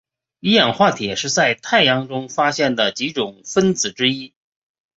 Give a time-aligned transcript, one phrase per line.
[0.39, 4.33] 一氢化铁是在太阳中发现的几种分子之一。